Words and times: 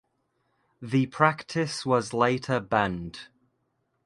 The 0.81 1.05
practice 1.05 1.85
was 1.85 2.11
later 2.11 2.59
banned. 2.59 3.27